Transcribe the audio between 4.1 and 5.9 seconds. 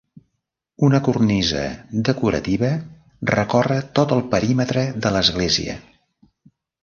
el perímetre de l'església.